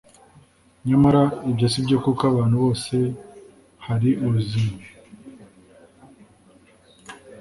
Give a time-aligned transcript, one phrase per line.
[0.87, 2.95] Nyamara ibyo si byo kuko ahantu hose
[3.85, 4.81] hari ubuzima